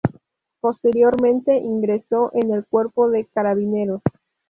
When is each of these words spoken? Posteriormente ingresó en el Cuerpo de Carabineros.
Posteriormente 0.61 1.55
ingresó 1.57 2.31
en 2.33 2.51
el 2.55 2.65
Cuerpo 2.65 3.11
de 3.11 3.25
Carabineros. 3.27 4.01